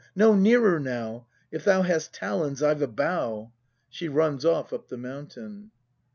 No 0.15 0.33
nearer, 0.33 0.79
now! 0.79 1.27
If 1.51 1.63
thou 1.63 1.83
hast 1.83 2.11
talons, 2.11 2.63
I've 2.63 2.81
a 2.81 2.87
bough! 2.87 3.51
[She 3.87 4.07
runs 4.07 4.43
off 4.43 4.73
up 4.73 4.87
the 4.87 4.97
mountain. 4.97 5.69